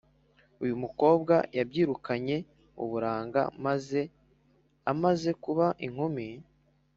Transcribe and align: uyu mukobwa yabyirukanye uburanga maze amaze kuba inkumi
uyu 0.63 0.75
mukobwa 0.83 1.35
yabyirukanye 1.57 2.37
uburanga 2.83 3.41
maze 3.65 4.01
amaze 4.91 5.29
kuba 5.43 5.65
inkumi 5.87 6.27